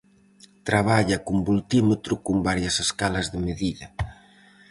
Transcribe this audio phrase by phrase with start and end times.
[0.67, 3.87] Traballa cun voltímetro con varias escalas de medida.